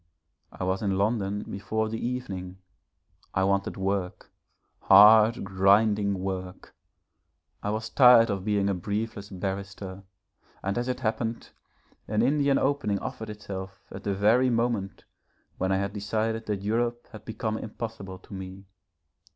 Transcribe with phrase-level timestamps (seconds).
[0.51, 2.57] I was in London before the evening.
[3.35, 4.31] I wanted work,
[4.79, 6.73] hard, grinding work,
[7.61, 10.01] I was tired of being a briefless barrister,
[10.63, 11.51] and as it happened,
[12.07, 15.03] an Indian opening offered itself at the very moment
[15.59, 18.65] when I had decided that Europe had become impossible to me.